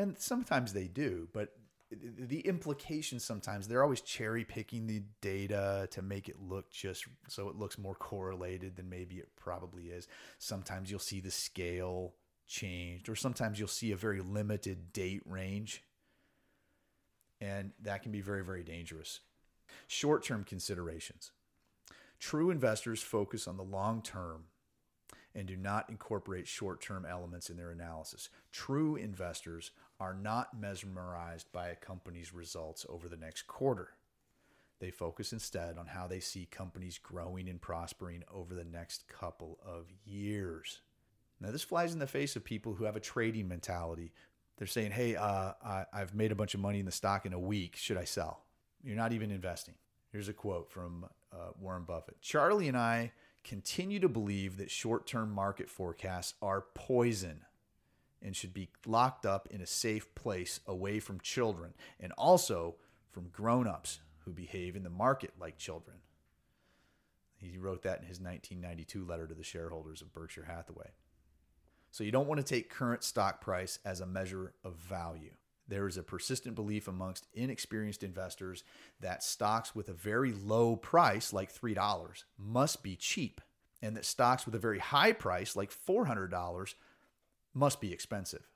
[0.02, 1.50] And sometimes they do, but
[1.92, 7.50] the implications sometimes they're always cherry picking the data to make it look just so
[7.50, 10.08] it looks more correlated than maybe it probably is.
[10.40, 12.16] Sometimes you'll see the scale
[12.48, 15.84] changed, or sometimes you'll see a very limited date range
[17.40, 19.20] and that can be very, very dangerous.
[19.88, 21.32] Short term considerations.
[22.20, 24.46] True investors focus on the long term
[25.34, 28.30] and do not incorporate short term elements in their analysis.
[28.52, 33.90] True investors are not mesmerized by a company's results over the next quarter.
[34.80, 39.60] They focus instead on how they see companies growing and prospering over the next couple
[39.64, 40.82] of years.
[41.40, 44.12] Now, this flies in the face of people who have a trading mentality
[44.62, 47.34] they're saying, hey, uh, I, I've made a bunch of money in the stock in
[47.34, 47.76] a week.
[47.76, 48.44] Should I sell?
[48.84, 49.74] You're not even investing.
[50.12, 53.12] Here's a quote from uh, Warren Buffett Charlie and I
[53.44, 57.42] continue to believe that short term market forecasts are poison
[58.22, 62.76] and should be locked up in a safe place away from children and also
[63.12, 65.98] from grown ups who behave in the market like children.
[67.38, 70.92] He wrote that in his 1992 letter to the shareholders of Berkshire Hathaway.
[71.90, 75.32] So you don't want to take current stock price as a measure of value.
[75.68, 78.64] There is a persistent belief amongst inexperienced investors
[79.00, 83.42] that stocks with a very low price, like $3, must be cheap,
[83.82, 86.76] and that stocks with a very high price, like $400,
[87.54, 88.48] must be expensive.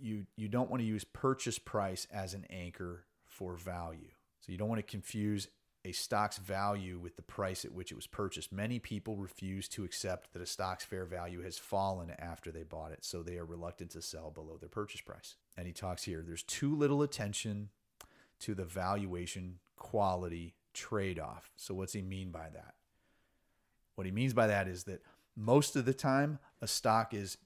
[0.00, 4.10] You, you don't want to use purchase price as an anchor for value.
[4.40, 5.48] So you don't want to confuse
[5.84, 8.52] a stock's value with the price at which it was purchased.
[8.52, 12.90] Many people refuse to accept that a stock's fair value has fallen after they bought
[12.90, 15.36] it, so they are reluctant to sell below their purchase price.
[15.56, 17.68] And he talks here there's too little attention
[18.40, 21.52] to the valuation quality trade off.
[21.56, 22.74] So, what's he mean by that?
[23.94, 25.02] What he means by that is that
[25.36, 27.38] most of the time, a stock is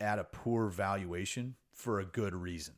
[0.00, 2.74] at a poor valuation for a good reason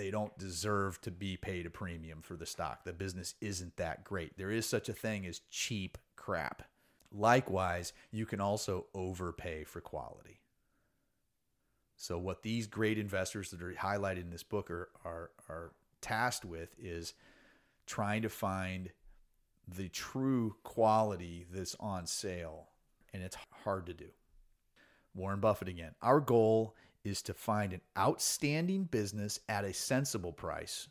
[0.00, 2.84] they don't deserve to be paid a premium for the stock.
[2.84, 4.38] The business isn't that great.
[4.38, 6.62] There is such a thing as cheap crap.
[7.12, 10.40] Likewise, you can also overpay for quality.
[11.96, 16.46] So, what these great investors that are highlighted in this book are, are, are tasked
[16.46, 17.12] with is
[17.86, 18.90] trying to find
[19.68, 22.68] the true quality that's on sale,
[23.12, 24.08] and it's hard to do.
[25.14, 25.94] Warren Buffett again.
[26.02, 30.88] Our goal is to find an outstanding business at a sensible price,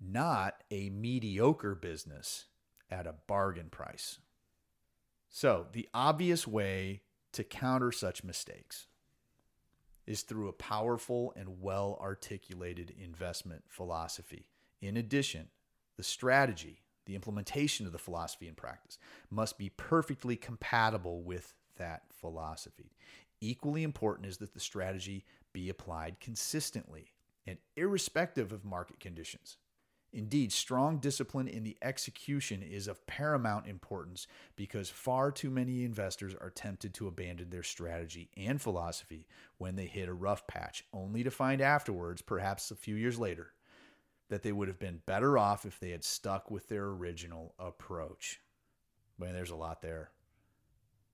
[0.00, 2.46] not a mediocre business
[2.90, 4.18] at a bargain price.
[5.28, 7.02] So, the obvious way
[7.32, 8.86] to counter such mistakes
[10.06, 14.48] is through a powerful and well articulated investment philosophy.
[14.80, 15.48] In addition,
[15.96, 18.98] the strategy, the implementation of the philosophy in practice
[19.30, 22.96] must be perfectly compatible with that philosophy.
[23.40, 27.12] Equally important is that the strategy be applied consistently
[27.46, 29.58] and irrespective of market conditions.
[30.12, 36.34] Indeed, strong discipline in the execution is of paramount importance because far too many investors
[36.40, 39.26] are tempted to abandon their strategy and philosophy
[39.58, 43.52] when they hit a rough patch, only to find afterwards, perhaps a few years later,
[44.30, 48.40] that they would have been better off if they had stuck with their original approach.
[49.18, 50.10] Man, there's a lot there.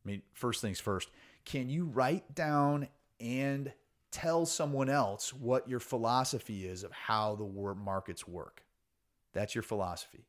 [0.04, 1.10] I mean, first things first,
[1.44, 2.88] can you write down
[3.20, 3.72] and
[4.10, 8.64] tell someone else what your philosophy is of how the markets work?
[9.32, 10.26] That's your philosophy.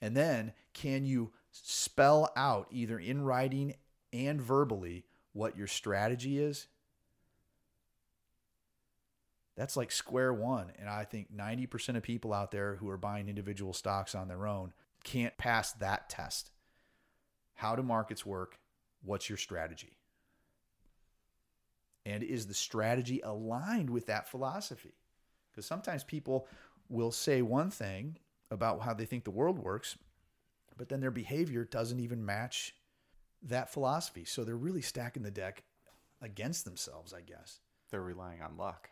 [0.00, 3.74] And then, can you spell out either in writing
[4.12, 6.66] and verbally what your strategy is?
[9.56, 10.72] That's like square one.
[10.78, 14.46] And I think 90% of people out there who are buying individual stocks on their
[14.46, 14.72] own
[15.04, 16.50] can't pass that test.
[17.60, 18.58] How do markets work?
[19.02, 19.98] What's your strategy?
[22.06, 24.94] And is the strategy aligned with that philosophy?
[25.50, 26.48] Because sometimes people
[26.88, 28.16] will say one thing
[28.50, 29.98] about how they think the world works,
[30.78, 32.74] but then their behavior doesn't even match
[33.42, 34.24] that philosophy.
[34.24, 35.62] So they're really stacking the deck
[36.22, 37.60] against themselves, I guess.
[37.90, 38.88] They're relying on luck.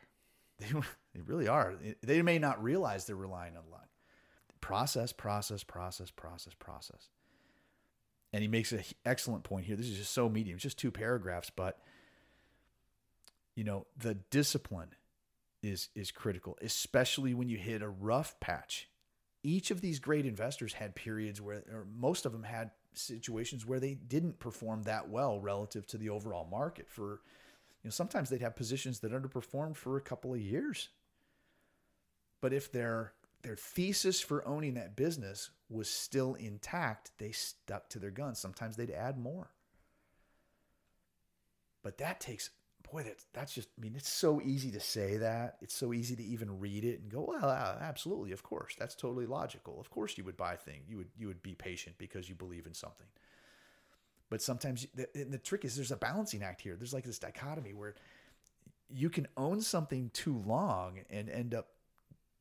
[0.58, 0.66] They,
[1.14, 1.72] they really are.
[2.02, 3.88] They may not realize they're relying on luck.
[4.60, 7.08] Process, process, process, process, process.
[8.32, 9.76] And he makes an excellent point here.
[9.76, 11.78] This is just so medium, just two paragraphs, but
[13.54, 14.90] you know, the discipline
[15.62, 18.88] is is critical, especially when you hit a rough patch.
[19.42, 23.80] Each of these great investors had periods where, or most of them had situations where
[23.80, 26.88] they didn't perform that well relative to the overall market.
[26.88, 27.20] For
[27.82, 30.88] you know, sometimes they'd have positions that underperformed for a couple of years.
[32.40, 33.12] But if their
[33.42, 38.38] their thesis for owning that business was still intact, they stuck to their guns.
[38.38, 39.50] Sometimes they'd add more.
[41.82, 42.50] But that takes
[42.90, 43.68] boy, that's that's just.
[43.78, 45.56] I mean, it's so easy to say that.
[45.60, 49.26] It's so easy to even read it and go, well, absolutely, of course, that's totally
[49.26, 49.80] logical.
[49.80, 50.82] Of course, you would buy thing.
[50.88, 53.06] You would you would be patient because you believe in something.
[54.30, 56.76] But sometimes the, the trick is there's a balancing act here.
[56.76, 57.94] There's like this dichotomy where
[58.90, 61.68] you can own something too long and end up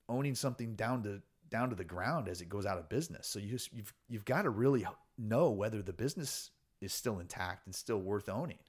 [0.10, 3.28] owning something down to down to the ground as it goes out of business.
[3.28, 4.86] So you just you've you've got to really
[5.18, 6.52] know whether the business
[6.82, 8.60] is still intact and still worth owning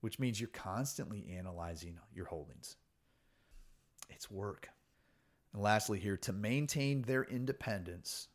[0.00, 2.76] which means you're constantly analyzing your holdings.
[4.08, 4.68] It's work.
[5.52, 8.28] And lastly, here, to maintain their independence,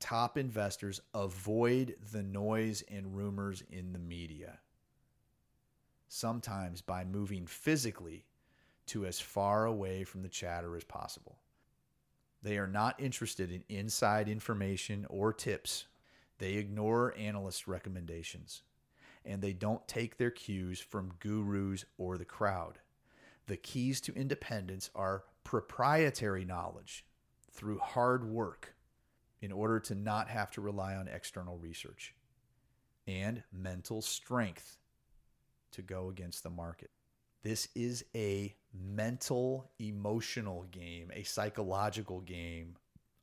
[0.00, 4.58] top investors avoid the noise and rumors in the media,
[6.08, 8.26] sometimes by moving physically
[8.86, 11.38] to as far away from the chatter as possible.
[12.42, 15.86] They are not interested in inside information or tips.
[16.38, 18.62] They ignore analyst recommendations
[19.24, 22.78] and they don't take their cues from gurus or the crowd.
[23.46, 27.04] The keys to independence are proprietary knowledge
[27.50, 28.74] through hard work
[29.40, 32.14] in order to not have to rely on external research,
[33.06, 34.78] and mental strength
[35.70, 36.90] to go against the market.
[37.44, 42.74] This is a mental, emotional game, a psychological game,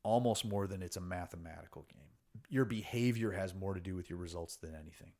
[0.03, 2.01] almost more than it's a mathematical game.
[2.49, 5.11] Your behavior has more to do with your results than anything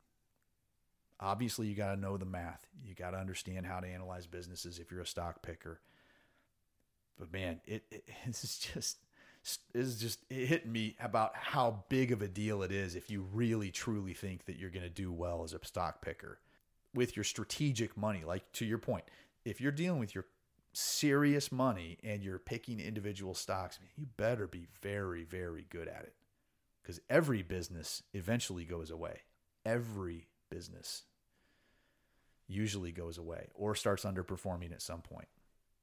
[1.22, 2.66] obviously you got to know the math.
[2.84, 5.80] You got to understand how to analyze businesses if you're a stock picker.
[7.20, 7.84] But man, it,
[8.26, 8.98] this is just
[9.74, 13.26] is just it hit me about how big of a deal it is if you
[13.34, 16.40] really truly think that you're going to do well as a stock picker
[16.94, 18.24] with your strategic money.
[18.26, 19.06] Like to your point,
[19.46, 20.26] if you're dealing with your
[20.74, 26.16] serious money and you're picking individual stocks, you better be very very good at it.
[26.84, 29.22] Cuz every business eventually goes away.
[29.66, 31.04] Every business
[32.48, 35.28] usually goes away or starts underperforming at some point.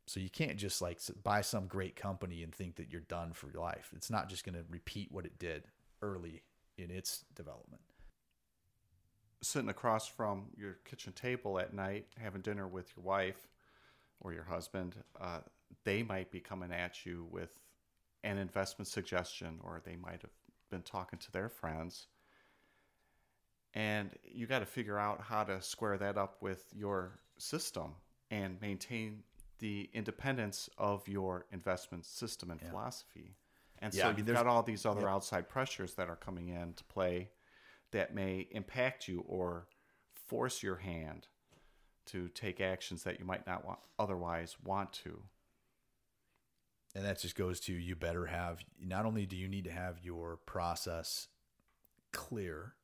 [0.07, 3.49] So you can't just like buy some great company and think that you're done for
[3.55, 3.91] life.
[3.95, 5.65] It's not just going to repeat what it did
[6.01, 6.43] early
[6.79, 7.83] in its development.
[9.41, 13.49] Sitting across from your kitchen table at night, having dinner with your wife,
[14.21, 15.41] or your husband, uh,
[15.85, 17.51] they might be coming at you with
[18.25, 20.33] an investment suggestion, or they might have
[20.71, 22.09] been talking to their friends.
[23.75, 27.95] And you got to figure out how to square that up with your system
[28.31, 29.23] and maintain
[29.61, 32.71] the independence of your investment system and Yeah.
[32.71, 33.37] philosophy.
[33.81, 35.09] And Yeah, so I mean, you've got all these other Yep.
[35.09, 37.31] outside pressures that are coming in to play
[37.93, 39.67] that may impact you or
[40.27, 41.29] force your hand
[42.07, 45.23] to take actions that you might not want, otherwise want to.
[46.95, 49.99] And that just goes to you better have not only do you need to have
[50.03, 51.29] your process
[52.13, 52.75] clear,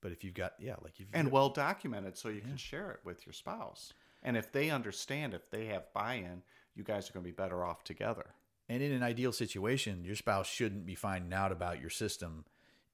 [0.00, 2.48] but if you've got yeah, like you've and well documented so you Yeah.
[2.48, 3.92] can share it with your spouse.
[4.22, 6.42] And if they understand, if they have buy in,
[6.74, 8.34] you guys are going to be better off together.
[8.70, 12.46] And in an ideal situation, your spouse shouldn't be finding out about your system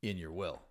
[0.03, 0.63] in your will.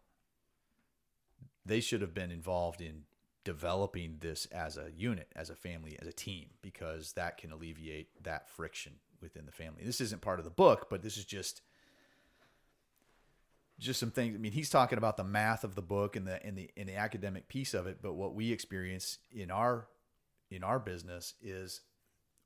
[1.70, 3.04] They should have been involved in
[3.44, 8.24] developing this as a unit, as a family, as a team, because that can alleviate
[8.24, 9.84] that friction within the family.
[9.84, 11.62] This isn't part of the book, but this is just
[13.80, 14.36] just some things.
[14.36, 16.90] I mean, he's talking about the math of the book and the and the and
[16.90, 19.88] the academic piece of it, but what we experience in our
[20.52, 21.82] in our business is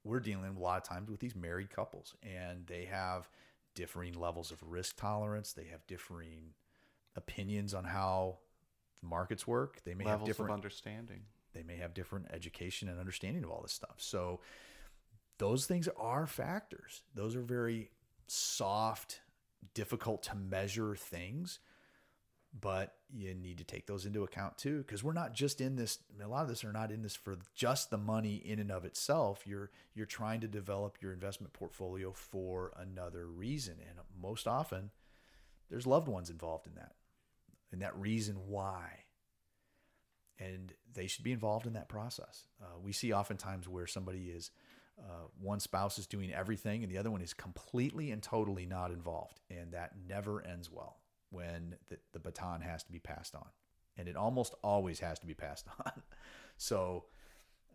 [0.03, 3.29] we're dealing a lot of times with these married couples and they have
[3.75, 6.53] differing levels of risk tolerance they have differing
[7.15, 8.37] opinions on how
[9.03, 11.21] markets work they may have Levels of different understanding.
[11.53, 13.95] they may have different education and understanding of all this stuff.
[13.97, 14.39] So
[15.37, 17.01] those things are factors.
[17.15, 17.89] Those are very
[18.27, 19.21] soft
[19.73, 21.59] difficult to measure things
[22.59, 25.99] but you need to take those into account too because we're not just in this
[26.13, 28.59] I mean, a lot of this are not in this for just the money in
[28.59, 29.43] and of itself.
[29.45, 34.91] You're you're trying to develop your investment portfolio for another reason and most often
[35.69, 36.93] there's loved ones involved in that
[37.73, 38.99] and that reason why.
[40.39, 42.45] And they should be involved in that process.
[42.61, 44.51] Uh, we see oftentimes where somebody is
[44.99, 48.91] uh, one spouse is doing everything and the other one is completely and totally not
[48.91, 49.39] involved.
[49.49, 50.97] And that never ends well
[51.31, 53.47] when the, the baton has to be passed on.
[53.97, 56.03] And it almost always has to be passed on.
[56.57, 57.05] So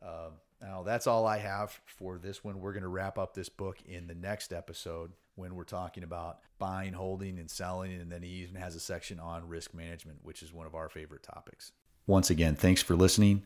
[0.01, 0.31] uh,
[0.63, 2.61] now that's all i have for this one.
[2.61, 6.39] We're going to wrap up this book in the next episode when we're talking about
[6.59, 10.43] buying holding and selling and then he even has a section on risk management which
[10.43, 11.73] is one of our favorite topics
[12.07, 13.43] once again thanks for listening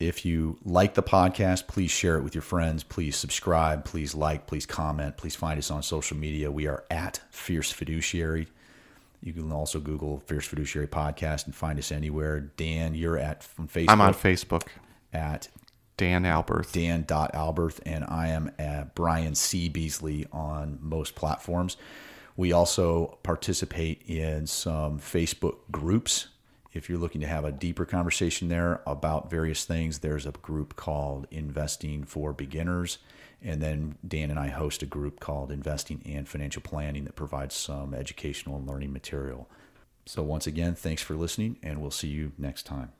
[0.00, 2.84] if you like the podcast, please share it with your friends.
[2.84, 3.84] Please subscribe.
[3.84, 4.46] Please like.
[4.46, 5.16] Please comment.
[5.16, 6.52] Please find us on social media.
[6.52, 8.46] We are at Fierce Fiduciary.
[9.20, 12.38] You can also Google Fierce Fiduciary Podcast and find us anywhere.
[12.40, 13.90] Dan, you're at from Facebook.
[13.90, 14.68] I'm on Facebook,
[15.12, 15.48] at
[15.98, 16.72] Dan Alberth.
[16.72, 19.68] Dan.Alberth, and I am at Brian C.
[19.68, 21.76] Beasley on most platforms.
[22.36, 26.28] We also participate in some Facebook groups.
[26.72, 30.76] If you're looking to have a deeper conversation there about various things, there's a group
[30.76, 32.98] called Investing for Beginners.
[33.42, 37.56] And then Dan and I host a group called Investing and Financial Planning that provides
[37.56, 39.50] some educational and learning material.
[40.06, 42.92] So, once again, thanks for listening, and we'll see you next time.